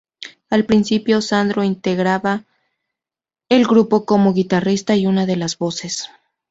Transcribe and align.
Al 0.49 0.65
principio 0.65 1.21
Sandro 1.21 1.63
integraba 1.63 2.45
el 3.49 3.67
grupo 3.67 4.03
como 4.03 4.33
guitarrista 4.33 4.95
y 4.95 5.05
una 5.05 5.27
de 5.27 5.35
las 5.35 5.59
voces. 5.59 6.09